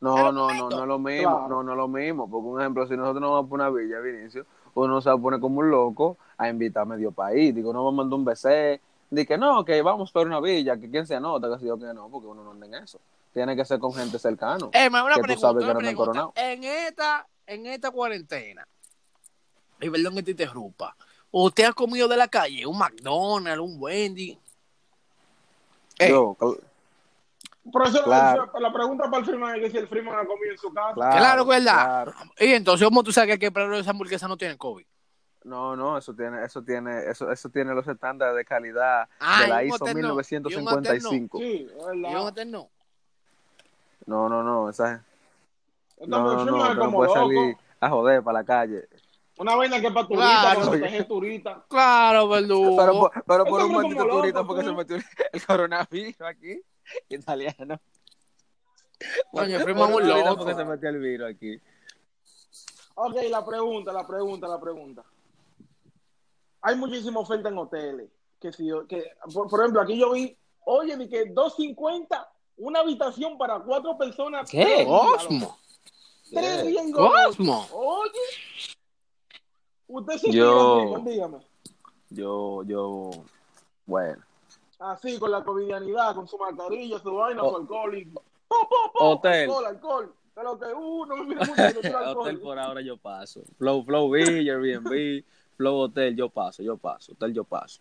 No, 0.00 0.30
no, 0.30 0.48
no, 0.54 0.70
no 0.70 0.82
es 0.82 0.88
lo 0.88 0.98
mismo, 0.98 1.22
Claro. 1.38 1.48
no, 1.48 1.62
no 1.64 1.72
es 1.72 1.76
lo 1.76 1.88
mismo, 1.88 2.30
porque 2.30 2.46
un 2.48 2.60
ejemplo, 2.60 2.86
si 2.86 2.96
nosotros 2.96 3.20
nos 3.20 3.30
vamos 3.32 3.46
a 3.46 3.48
poner 3.50 3.68
una 3.68 3.80
villa, 3.80 3.98
Vinicio, 4.00 4.46
uno 4.74 5.00
se 5.00 5.08
va 5.10 5.16
a 5.16 5.18
poner 5.18 5.40
como 5.40 5.58
un 5.58 5.70
loco 5.70 6.16
a 6.36 6.48
invitar 6.48 6.82
a 6.82 6.86
medio 6.86 7.10
país, 7.10 7.52
digo, 7.54 7.72
no 7.72 7.84
vamos 7.84 7.94
a 7.94 8.02
mandar 8.04 8.18
un 8.18 8.24
BC, 8.24 8.80
di 9.10 9.26
que 9.26 9.36
no, 9.36 9.64
que 9.64 9.82
vamos 9.82 10.12
para 10.12 10.26
una 10.26 10.40
villa, 10.40 10.76
que 10.78 10.88
quién 10.88 11.04
se 11.06 11.16
anota, 11.16 11.48
que 11.50 11.58
si 11.58 11.66
yo 11.66 11.76
que 11.78 11.92
no, 11.92 12.08
porque 12.08 12.28
uno 12.28 12.44
no 12.44 12.52
anda 12.52 12.66
en 12.66 12.74
eso. 12.74 13.00
tiene 13.34 13.56
que 13.56 13.64
ser 13.64 13.78
con 13.80 13.92
gente 13.92 14.18
cercana. 14.20 14.68
Eh, 14.72 14.88
una 14.88 15.14
Que 15.14 15.20
tú 15.20 15.22
pregunta, 15.22 15.40
sabes 15.40 15.58
que 15.64 15.64
una 15.64 15.74
no 15.74 15.78
pregunta. 15.80 16.30
En 16.36 16.62
esta, 16.64 17.26
en 17.46 17.66
esta 17.66 17.90
cuarentena, 17.90 18.66
y 19.80 19.90
perdón 19.90 20.14
que 20.14 20.22
te 20.22 20.30
interrumpa, 20.32 20.94
¿usted 21.32 21.64
ha 21.64 21.72
comido 21.72 22.06
de 22.08 22.16
la 22.16 22.28
calle? 22.28 22.64
¿Un 22.66 22.78
McDonald's, 22.78 23.60
un 23.62 23.76
Wendy? 23.80 24.38
Eh, 25.98 26.08
Yo, 26.10 26.36
cl- 26.38 26.60
Por 27.72 27.86
eso 27.86 28.02
Claro. 28.04 28.50
la 28.58 28.72
pregunta 28.72 29.04
para 29.04 29.18
el 29.18 29.24
Freeman 29.24 29.56
es 29.56 29.60
que 29.62 29.70
si 29.70 29.76
el 29.78 29.88
Freeman 29.88 30.14
ha 30.18 30.26
comido 30.26 30.52
en 30.52 30.58
su 30.58 30.72
casa. 30.72 30.94
claro, 30.94 31.16
Claro, 31.18 31.44
¿verdad? 31.46 31.74
claro. 32.04 32.12
Y 32.38 32.52
entonces, 32.52 32.84
¿cómo 32.86 33.02
tú 33.02 33.12
sabes 33.12 33.38
que 33.38 33.46
el 33.46 33.52
de 33.52 33.78
esa 33.80 33.90
hamburguesa 33.90 34.26
no 34.28 34.36
tiene 34.36 34.56
COVID? 34.56 34.84
No, 35.44 35.76
no, 35.76 35.96
eso 35.96 36.12
tiene, 36.14 36.44
eso 36.44 36.62
tiene, 36.62 37.08
eso, 37.10 37.30
eso 37.30 37.48
tiene 37.48 37.72
los 37.74 37.86
estándares 37.88 38.36
de 38.36 38.44
calidad 38.44 39.08
Ah, 39.20 39.42
de 39.42 39.48
la 39.48 39.64
ISO 39.64 39.78
no. 39.84 39.90
Y 39.90 39.94
un 40.04 40.08
hotel 40.18 41.02
no. 41.02 41.10
1955. 41.12 41.38
Sí, 41.38 41.66
es 41.70 41.84
Y 41.94 42.14
un 42.14 42.16
hotel 42.16 42.50
no. 42.50 42.68
No, 44.06 44.28
no, 44.28 44.42
no, 44.42 44.70
esa 44.70 45.02
no, 46.06 46.06
no, 46.06 46.44
no, 46.44 46.74
no 46.74 46.92
puedes 46.92 47.14
loco. 47.14 47.28
salir 47.28 47.56
a 47.80 47.88
joder 47.90 48.22
para 48.22 48.38
la 48.40 48.44
calle. 48.44 48.88
Una 49.38 49.54
vaina 49.54 49.80
que 49.80 49.86
es 49.86 49.92
para 49.92 50.06
turistas, 50.08 50.40
Claro. 50.40 50.58
para 50.60 50.70
proteger 50.70 51.08
turistas. 51.08 51.58
Claro, 51.68 52.28
verdugo. 52.28 52.76
Pero, 52.76 52.92
por- 52.98 53.24
pero 53.24 53.44
por 53.44 53.62
un 53.64 53.72
loco, 53.72 54.08
turista 54.20 54.44
porque 54.44 54.62
tú. 54.64 54.68
se 54.70 54.74
metió 54.74 54.96
el 55.32 55.46
coronavirus 55.46 56.20
aquí, 56.22 56.60
italiano. 57.08 57.80
Coño, 59.30 59.58
turista 59.60 59.88
loco. 60.24 60.36
porque 60.38 60.54
se 60.54 60.64
metió 60.64 60.88
el 60.88 60.98
virus 60.98 61.30
aquí. 61.30 61.60
Ok, 62.94 63.14
la 63.30 63.44
pregunta, 63.44 63.92
la 63.92 64.06
pregunta, 64.06 64.48
la 64.48 64.60
pregunta. 64.60 65.04
Hay 66.62 66.76
muchísima 66.76 67.20
oferta 67.20 67.48
en 67.48 67.58
hoteles. 67.58 68.10
Que 68.40 68.52
si, 68.52 68.68
que, 68.88 69.12
por, 69.32 69.48
por 69.48 69.60
ejemplo, 69.60 69.80
aquí 69.80 69.98
yo 69.98 70.12
vi, 70.12 70.36
oye, 70.64 70.96
de 70.96 71.08
que 71.08 71.26
250, 71.26 72.32
una 72.56 72.80
habitación 72.80 73.38
para 73.38 73.60
cuatro 73.60 73.96
personas. 73.96 74.50
¿Qué? 74.50 74.84
Cosmo. 74.84 75.58
Tres 76.30 76.66
días 76.66 76.84
en 76.84 76.92
Cosmo. 76.92 77.66
Oye. 77.72 78.76
Usted 79.86 80.18
se 80.18 80.32
Yo- 80.32 80.98
dígame. 81.04 81.38
Yo, 82.10 82.62
yo, 82.64 83.10
bueno. 83.86 84.22
Así, 84.78 85.18
con 85.18 85.30
la 85.30 85.42
covidianidad, 85.42 86.14
con 86.14 86.28
su 86.28 86.38
mascarilla, 86.38 86.98
su 87.00 87.12
vaina, 87.14 87.42
O- 87.42 87.50
su 87.50 87.56
alcohol 87.56 87.98
y... 87.98 88.04
¡Po, 88.04 88.22
po, 88.48 88.92
po! 88.92 89.04
Hotel. 89.10 89.42
Alcohol, 89.50 89.66
alcohol. 89.66 90.14
Pero 90.34 90.58
que, 90.58 90.66
uh, 90.66 91.04
no 91.06 91.16
me 91.16 91.24
mire 91.34 91.44
mucho, 91.44 91.62
alcohol. 91.62 92.18
Hotel 92.18 92.40
por 92.40 92.58
ahora 92.58 92.80
yo 92.80 92.96
paso. 92.96 93.42
Flow, 93.58 93.84
Flow 93.84 94.08
Beach, 94.10 94.48
Airbnb, 94.48 95.24
Flow 95.56 95.76
Hotel 95.78 96.14
yo 96.16 96.28
paso, 96.28 96.62
yo 96.62 96.76
paso. 96.76 97.12
Hotel 97.12 97.34
yo 97.34 97.44
paso. 97.44 97.80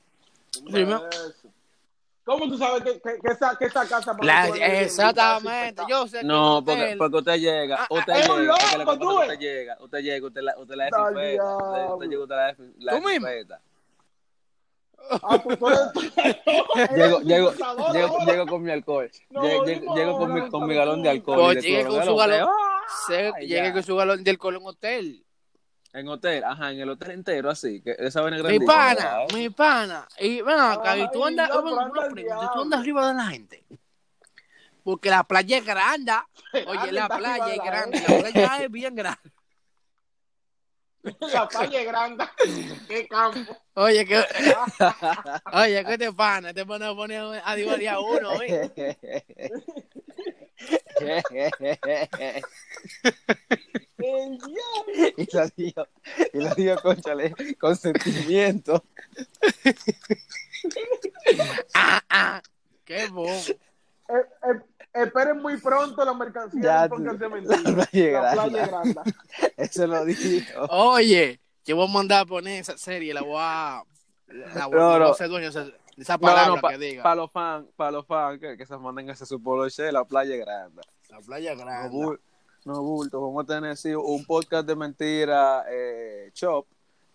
¿Cómo 2.25 2.45
tú 2.49 2.57
sabes 2.57 2.83
que, 2.83 2.99
que, 2.99 3.19
que 3.19 3.31
esa, 3.31 3.55
que 3.57 3.65
esa 3.65 3.87
casa... 3.87 4.17
para 4.17 4.25
La- 4.25 4.81
exactamente. 4.81 5.83
Yo 5.87 6.07
sé 6.07 6.19
que 6.19 6.25
No, 6.25 6.61
porque, 6.65 6.95
porque 6.97 7.17
usted 7.17 7.35
llega, 7.37 7.87
usted 7.89 8.13
ah, 8.13 8.33
un 8.33 8.39
llega, 8.41 8.53
loco, 8.97 9.21
usted 9.21 9.39
llega, 9.39 9.77
usted 9.79 9.99
llega, 10.01 10.27
usted 10.27 10.41
la, 10.41 10.57
usted 10.59 10.75
la 10.75 10.85
desinfecta, 10.85 11.55
usted, 11.93 12.07
llega, 12.09 12.23
usted 12.23 12.35
la, 12.35 12.55
la 12.79 12.91
Tú 12.91 13.07
mismo. 13.07 13.27
desinfecta. 13.27 13.61
Ah, 13.61 13.61
tú, 14.95 14.96
tú 14.96 14.96
eres- 14.96 14.96
Llego, 16.95 17.19
llego, 17.21 17.51
Desinfectador 17.51 17.93
llego, 17.93 18.07
ahora. 18.07 18.25
llego 18.25 18.47
con 18.47 18.63
mi 18.63 18.71
alcohol, 18.71 19.11
No, 19.29 19.41
llego, 19.43 19.65
llego, 19.65 19.95
llego 19.95 20.17
con, 20.17 20.33
mi, 20.33 20.49
con 20.49 20.67
mi 20.67 20.75
galón 20.75 21.03
de 21.03 21.09
alcohol. 21.09 21.39
Pues 21.53 21.63
llegue 21.63 21.85
con 21.85 22.03
su 22.03 22.15
galón. 22.15 22.41
hotel. 22.43 22.53
Se- 23.07 23.31
Ay, 23.35 23.47
llegue 23.47 23.67
ya. 23.67 23.73
con 23.73 23.83
su 23.83 23.95
galón 23.95 24.23
de 24.23 24.31
alcohol 24.31 24.55
en 24.55 24.61
un 24.61 24.67
hotel. 24.67 25.23
En 25.93 26.07
hotel, 26.09 26.43
ajá, 26.43 26.71
en 26.71 26.79
el 26.81 26.89
hotel 26.89 27.11
entero, 27.11 27.49
así, 27.49 27.81
que 27.81 27.95
esa 27.97 28.21
vaina 28.21 28.37
Mi 28.43 28.59
pana, 28.59 28.93
¿verdad? 28.93 29.17
mi 29.33 29.49
pana. 29.49 30.07
Y 30.19 30.41
ven 30.41 30.59
acá, 30.59 30.97
y 30.97 31.09
tú 31.11 31.25
andas, 31.25 31.49
tú 31.49 32.61
andas 32.61 32.79
arriba 32.79 33.07
de 33.07 33.13
la 33.13 33.23
gente. 33.27 33.63
Porque 34.83 35.09
la 35.09 35.23
playa 35.23 35.57
es 35.57 35.65
grande. 35.65 36.13
Oye, 36.67 36.91
la 36.91 37.09
playa 37.09 37.53
es 37.53 37.63
grande. 37.63 37.99
La 38.07 38.17
playa 38.19 38.63
es 38.63 38.71
bien 38.71 38.95
grande. 38.95 39.19
La 41.33 41.47
calle 41.47 41.83
grande. 41.85 42.25
Qué 42.87 43.07
campo. 43.07 43.55
Oye, 43.75 44.05
que. 44.05 44.17
Oye, 45.53 45.85
¿qué 45.85 45.97
te 45.97 46.11
pana? 46.13 46.53
Te 46.53 46.63
van 46.63 46.83
a 46.83 46.95
poner 46.95 47.41
a 47.43 47.55
divadir 47.55 47.89
a 47.89 47.99
uno, 47.99 48.41
¿eh? 48.41 48.71
El 53.99 54.37
diablo. 54.39 55.13
y 55.17 55.35
lo 55.35 55.47
digo, 55.55 55.87
y 56.33 56.37
lo 56.39 56.55
digo, 56.55 56.75
conchale, 56.81 57.33
con 57.59 57.75
sentimiento. 57.75 58.83
Ah, 61.75 62.01
ah. 62.09 62.41
Qué 62.83 63.07
bobo. 63.09 63.29
Eh, 63.29 63.55
eh, 64.09 64.61
esperen 65.03 65.41
muy 65.41 65.57
pronto 65.57 66.03
la 66.05 66.13
mercancía 66.13 66.61
Ya, 66.61 66.81
del 66.81 66.89
podcast 66.89 67.19
de 67.19 67.29
mentira. 67.29 67.61
la 67.61 67.85
playa 67.85 68.11
La 68.11 68.21
grande. 68.33 68.49
playa 68.51 68.67
grande. 68.67 69.01
Eso 69.57 69.87
lo 69.87 70.05
dijo. 70.05 70.61
Oye, 70.69 71.39
yo 71.65 71.75
voy 71.75 71.87
a 71.87 71.91
mandar 71.91 72.21
a 72.21 72.25
poner 72.25 72.59
esa 72.61 72.77
serie, 72.77 73.13
la 73.13 73.21
voy 73.21 73.35
a. 73.39 73.83
La 74.55 74.65
voy, 74.67 74.77
No, 74.77 74.91
no, 74.93 74.99
no. 74.99 75.11
a 75.11 75.13
ser 75.15 75.29
dueño 75.29 75.51
de 75.51 75.61
esa- 75.61 75.73
esa 75.97 76.13
No, 76.13 76.19
palabra 76.19 76.55
no, 76.55 76.61
para 76.61 76.77
que 76.77 76.85
diga. 76.85 77.15
los 77.15 77.31
fans, 77.31 77.65
para 77.75 77.91
los 77.91 78.05
fans 78.05 78.39
que, 78.39 78.57
que 78.57 78.65
se 78.65 78.77
manden 78.77 79.09
ese 79.09 79.25
su 79.25 79.41
polo 79.41 79.67
che, 79.69 79.91
la 79.91 80.03
playa 80.03 80.35
grande. 80.35 80.81
La 81.09 81.19
playa 81.21 81.55
No, 81.55 81.63
grande. 81.65 81.89
bul- 81.89 82.19
no 82.65 82.81
bulto, 82.81 83.21
vamos 83.21 83.43
a 83.45 83.47
tener 83.47 83.77
sí, 83.77 83.95
un 83.95 84.25
podcast 84.25 84.67
de 84.67 84.75
mentira 84.75 85.63
eh, 85.71 86.29
shop, 86.33 86.65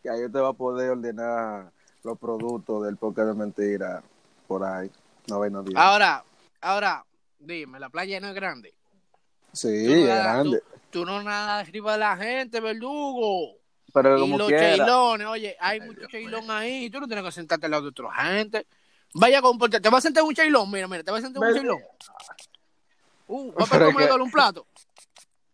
que 0.02 0.08
ahí 0.08 0.24
usted 0.24 0.40
va 0.40 0.48
a 0.48 0.52
poder 0.54 0.90
ordenar 0.90 1.70
los 2.02 2.18
productos 2.18 2.84
del 2.86 2.96
podcast 2.96 3.28
de 3.28 3.34
mentira 3.34 4.02
por 4.48 4.64
ahí. 4.64 4.90
No 5.28 5.38
bien. 5.40 5.54
Ahora, 5.76 6.24
ahora, 6.62 7.04
dime, 7.42 7.78
la 7.80 7.90
playa 7.90 8.20
no 8.20 8.28
es 8.28 8.34
grande. 8.34 8.74
sí, 9.52 9.84
Tú 9.86 9.92
es 9.92 10.06
grande. 10.06 10.60
Tú, 10.60 10.78
tú 11.00 11.04
no 11.06 11.22
nadas 11.22 11.68
arriba 11.68 11.92
de 11.92 11.98
la 11.98 12.16
gente, 12.16 12.60
verdugo. 12.60 13.56
Pero 13.92 14.16
Y 14.16 14.20
como 14.20 14.38
los 14.38 14.48
quiera. 14.48 14.76
cheilones, 14.76 15.26
oye, 15.26 15.56
hay 15.60 15.80
muchos 15.80 16.08
cheilón 16.08 16.50
ahí. 16.50 16.88
Tú 16.88 16.98
no 17.00 17.06
tienes 17.06 17.24
que 17.24 17.32
sentarte 17.32 17.66
al 17.66 17.72
lado 17.72 17.82
de 17.84 17.88
otra 17.90 18.10
gente. 18.14 18.66
Vaya 19.14 19.40
a 19.40 19.42
comportarte. 19.42 19.82
¿Te 19.82 19.90
vas 19.90 19.98
a 19.98 20.08
sentar 20.08 20.22
en 20.22 20.28
un 20.28 20.34
cheilón? 20.34 20.70
Mira, 20.70 20.88
mira, 20.88 21.02
te 21.02 21.10
vas 21.10 21.20
a 21.22 21.26
sentar 21.26 21.42
en 21.42 21.48
un 21.50 21.54
cheilón. 21.54 21.78
Uh, 23.26 23.52
va 23.52 23.66
para 23.66 23.86
comer 23.86 24.08
que- 24.08 24.14
un 24.14 24.30
plato. 24.30 24.66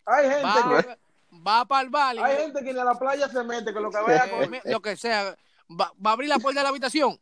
Hay 0.06 0.24
gente 0.28 0.42
Va, 0.44 0.82
que, 0.82 0.98
va 1.46 1.64
para 1.66 2.10
el 2.12 2.16
y- 2.16 2.20
hay 2.20 2.36
gente 2.38 2.64
que 2.64 2.72
ni 2.72 2.78
a 2.78 2.84
la 2.84 2.94
playa 2.94 3.28
se 3.28 3.42
mete, 3.44 3.74
que 3.74 3.80
lo 3.80 3.90
que 3.90 3.98
vaya 4.00 4.24
a 4.24 4.30
comer. 4.30 4.62
lo 4.64 4.80
que 4.80 4.96
sea. 4.96 5.36
Va, 5.70 5.92
va 6.04 6.10
a 6.10 6.12
abrir 6.14 6.28
la 6.28 6.38
puerta 6.38 6.60
de 6.60 6.64
la 6.64 6.70
habitación. 6.70 7.20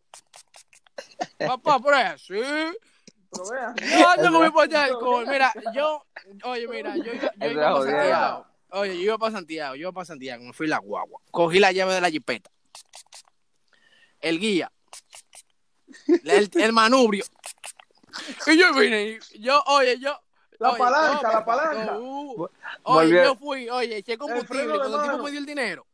Papá, 1.39 1.79
por 1.79 1.95
eso, 1.95 2.19
sí. 2.35 2.41
Pero 3.31 3.49
vean. 3.51 3.75
Yo 4.01 4.09
ando 4.09 4.33
con 4.33 4.43
mi 4.45 4.51
puerta 4.51 4.79
de 4.79 4.85
alcohol. 4.93 5.27
Mira, 5.29 5.53
yo, 5.75 6.05
oye, 6.45 6.69
mira, 6.69 6.97
yo, 6.97 7.13
iba- 7.13 7.33
yo 7.37 7.47
Eso 7.47 7.51
iba 7.53 7.73
para. 7.75 7.85
Santiago. 7.85 8.47
Oye, 8.71 8.97
yo 8.97 9.03
iba 9.03 9.19
para 9.19 9.33
Santiago, 9.33 9.75
yo 9.75 9.81
iba 9.83 9.93
para 9.93 10.05
Santiago, 10.05 10.45
me 10.45 10.53
fui 10.53 10.67
la 10.67 10.79
guagua. 10.79 11.21
Cogí 11.31 11.59
la 11.59 11.73
llave 11.73 11.95
de 11.95 12.01
la 12.01 12.11
jipeta. 12.11 12.51
El 14.21 14.39
guía. 14.41 14.71
El, 16.25 16.51
el 16.53 16.73
manubrio. 16.73 17.25
Y 18.47 18.59
yo 18.59 18.75
vine, 18.75 19.19
yo, 19.39 19.63
oye, 19.67 19.99
yo. 19.99 20.19
La 20.59 20.71
oye, 20.71 20.79
palanca, 20.79 21.23
no, 21.23 21.33
la 21.33 21.45
palanca. 21.45 21.99
uh, 21.99 22.49
oye, 22.85 23.23
yo 23.25 23.37
fui, 23.37 23.69
oye, 23.69 23.99
eché 23.99 24.17
combustible 24.17 24.67
de 24.69 24.79
cuando 24.79 24.97
el 25.05 25.11
tipo 25.11 25.23
me 25.23 25.31
dio 25.31 25.39
el 25.41 25.47
dinero. 25.47 25.87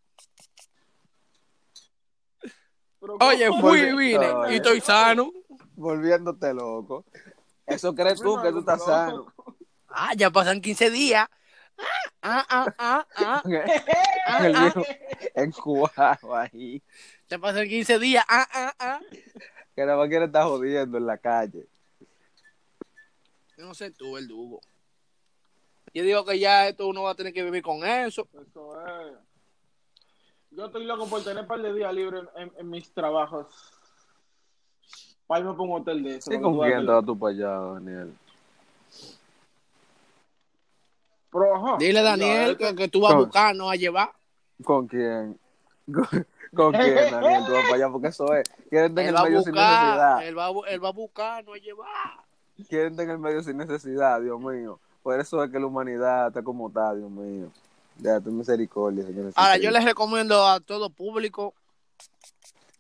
Pero 3.01 3.17
Oye, 3.21 3.49
fui 3.61 3.81
y 3.81 3.93
vine, 3.97 4.27
Oye. 4.31 4.53
y 4.53 4.57
estoy 4.57 4.81
sano. 4.81 5.33
Volviéndote 5.77 6.53
loco. 6.55 7.05
Eso 7.67 7.95
crees 7.95 8.21
tú 8.21 8.41
que 8.43 8.51
tú 8.51 8.61
estás 8.61 8.79
Loco. 8.81 8.91
sano. 8.91 9.35
Ah, 9.89 10.13
ya 10.17 10.31
pasan 10.31 10.61
15 10.61 10.91
días. 10.91 11.29
Ah, 12.23 12.45
ah, 12.49 12.75
ah, 12.79 13.07
ah, 13.17 13.43
ah, 13.43 13.43
El 14.45 14.57
ah. 14.57 14.61
viejo 14.61 14.83
encuajo 15.35 16.37
ahí. 16.37 16.83
Ya 17.29 17.39
pasan 17.39 17.69
15 17.69 17.99
días. 17.99 18.25
Ah, 18.29 18.47
ah, 18.53 18.75
ah. 18.79 19.01
Que 19.75 19.85
nada 19.87 19.97
más 19.99 20.09
quiere 20.09 20.27
estar 20.27 20.45
jodiendo 20.45 20.99
en 20.99 21.07
la 21.07 21.19
calle. 21.19 21.67
Yo 23.57 23.67
no 23.67 23.75
sé 23.75 23.91
tú, 23.91 24.17
el 24.17 24.29
Dugo. 24.29 24.61
Yo 25.95 26.03
digo 26.03 26.25
que 26.25 26.39
ya 26.39 26.69
esto 26.69 26.87
uno 26.89 27.03
va 27.03 27.11
a 27.11 27.15
tener 27.15 27.33
que 27.33 27.43
vivir 27.43 27.63
con 27.63 27.85
eso. 27.85 28.27
Eso 28.33 28.81
es. 28.87 29.13
Yo 30.51 30.67
estoy 30.67 30.85
loco 30.85 31.07
por 31.09 31.23
tener 31.23 31.43
un 31.43 31.49
par 31.49 31.61
de 31.63 31.73
días 31.73 31.93
libres 31.95 32.23
en, 32.37 32.43
en- 32.43 32.53
en 32.59 32.69
mis 32.71 32.93
trabajos. 32.93 33.47
Para 35.33 35.41
irme 35.41 35.53
para 35.53 35.63
un 35.63 35.81
hotel 35.81 36.03
de 36.03 36.17
eso. 36.17 36.31
¿Y 36.31 36.35
para 36.37 36.43
con 36.43 36.59
quién 36.61 36.85
vas 36.87 37.07
tú 37.07 37.19
para 37.19 37.33
allá, 37.33 37.49
Daniel? 37.73 38.15
Pero, 41.33 41.57
ajá. 41.57 41.77
Dile 41.79 41.99
a 42.01 42.03
Daniel 42.03 42.59
Ya, 42.59 42.69
que, 42.69 42.77
que 42.77 42.89
tú 42.89 43.01
vas 43.01 43.13
a 43.13 43.17
buscar, 43.17 43.57
no 43.57 43.71
a 43.71 43.77
llevar. 43.77 44.13
¿Con 44.63 44.87
quién? 44.87 45.39
¿Con, 45.87 46.27
con 46.55 46.73
quién, 46.75 47.11
Daniel? 47.11 47.47
Tú 47.47 47.53
vas 47.53 47.63
para 47.63 47.77
allá 47.77 47.89
porque 47.91 48.09
eso 48.09 48.35
es. 48.35 48.47
Quieren 48.69 48.91
Él 48.91 48.95
tener 48.95 49.15
va 49.15 49.21
el 49.21 49.25
a 49.25 49.25
medio 49.25 49.41
sin 49.41 49.55
buscar, 49.55 49.71
necesidad. 49.71 50.29
él 50.29 50.39
va, 50.39 50.47
a 50.47 50.51
bu- 50.51 50.65
él 50.69 50.85
va 50.85 50.89
a 50.89 50.93
buscar, 50.93 51.45
no 51.47 51.55
a 51.55 51.57
llevar. 51.57 51.89
Quieren 52.69 52.95
tener 52.95 53.13
el 53.15 53.19
medio 53.19 53.43
sin 53.43 53.57
necesidad, 53.57 54.21
Dios 54.21 54.39
mío. 54.39 54.81
Por 55.03 55.19
eso 55.19 55.43
es 55.43 55.51
que 55.51 55.59
la 55.59 55.65
humanidad 55.65 56.27
está 56.27 56.43
como 56.43 56.69
está, 56.69 56.95
Dios 56.95 57.11
mío. 57.11 57.49
Ya, 57.97 58.21
tu 58.21 58.31
misericordia, 58.31 59.03
Señor. 59.07 59.33
Ahora, 59.35 59.57
yo 59.57 59.71
les 59.71 59.83
recomiendo 59.83 60.47
a 60.47 60.61
todo 60.61 60.91
público 60.91 61.55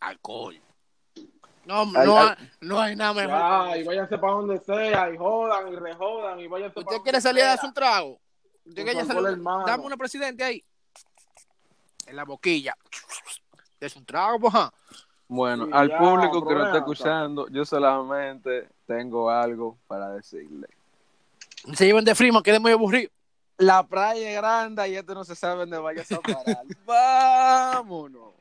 alcohol. 0.01 0.61
No, 1.64 1.83
Ay, 1.83 2.07
no, 2.07 2.19
ay. 2.19 2.50
no 2.61 2.81
hay 2.81 2.97
nada 2.97 3.14
mejor. 3.14 3.31
Ya, 3.31 3.76
y 3.78 3.85
váyanse 3.85 4.19
para 4.19 4.33
donde 4.33 4.59
sea, 4.59 5.12
y 5.12 5.16
jodan, 5.16 5.73
y 5.73 5.76
rejodan, 5.76 6.40
y 6.40 6.49
váyanse 6.49 6.81
¿Usted 6.81 6.97
quiere 7.02 7.21
salir 7.21 7.45
a 7.45 7.49
darse 7.49 7.66
un 7.66 7.75
trago? 7.75 8.19
¿Usted 8.64 8.85
quiere 8.85 9.04
salir? 9.04 9.38
Dame 9.66 9.85
una 9.85 9.97
presidente 9.97 10.42
ahí. 10.42 10.64
En 12.07 12.16
la 12.16 12.25
boquilla. 12.25 12.76
Es 13.78 13.95
un 13.97 14.04
trago, 14.04 14.40
pues. 14.40 14.54
ajá. 14.54 14.73
Bueno, 15.28 15.64
Sí, 15.64 15.71
al 15.73 15.88
ya, 15.88 15.99
público 15.99 16.33
que 16.33 16.38
nos 16.38 16.45
problema, 16.45 16.66
está 16.66 16.78
escuchando, 16.78 17.49
yo 17.49 17.64
solamente 17.64 18.69
tengo 18.87 19.31
algo 19.31 19.78
para 19.87 20.11
decirle. 20.11 20.66
Se 21.73 21.87
llevan 21.87 22.04
de 22.04 22.14
frima, 22.14 22.42
quedé 22.42 22.59
muy 22.59 22.73
aburrido. 22.73 23.11
La 23.57 23.83
playa 23.87 24.31
es 24.31 24.37
grande 24.37 24.88
y 24.90 24.97
esto 24.97 25.14
no 25.14 25.25
se 25.25 25.35
sabe 25.35 25.61
dónde 25.61 25.78
vayas 25.78 26.11
a 26.12 26.21
parar. 26.21 26.64
Vámonos. 26.85 28.35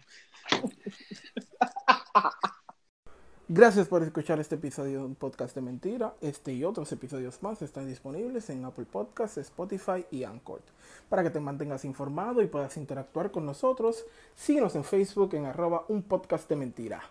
Gracias 3.53 3.89
por 3.89 4.01
escuchar 4.01 4.39
este 4.39 4.55
episodio 4.55 4.99
de 4.99 5.05
un 5.07 5.15
podcast 5.15 5.53
de 5.55 5.61
mentira. 5.61 6.13
Este 6.21 6.53
y 6.53 6.63
otros 6.63 6.89
episodios 6.93 7.43
más 7.43 7.61
están 7.61 7.85
disponibles 7.85 8.49
en 8.49 8.63
Apple 8.63 8.85
Podcasts, 8.89 9.39
Spotify 9.39 10.05
y 10.09 10.23
Anchor. 10.23 10.61
Para 11.09 11.21
que 11.21 11.31
te 11.31 11.41
mantengas 11.41 11.83
informado 11.83 12.41
y 12.41 12.47
puedas 12.47 12.77
interactuar 12.77 13.29
con 13.29 13.45
nosotros, 13.45 14.05
síguenos 14.35 14.73
en 14.75 14.85
Facebook 14.85 15.35
en 15.35 15.47
arroba 15.47 15.83
un 15.89 16.01
podcast 16.01 16.47
de 16.47 16.55
mentira. 16.55 17.01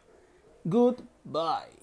Goodbye. 0.64 1.79